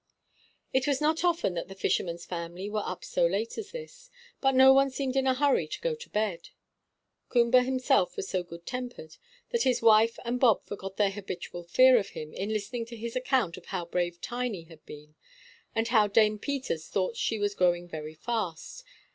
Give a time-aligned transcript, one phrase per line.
[0.73, 4.09] It was not often that the fisherman's family were up so late as this,
[4.41, 6.49] but no one seemed in a hurry to go to bed.
[7.29, 9.17] Coomber himself was so good tempered
[9.51, 13.15] that his wife and Bob forgot their habitual fear of him in listening to his
[13.15, 15.13] account of how brave Tiny had been,
[15.75, 18.83] and how Dame Peters thought she was growing very fast.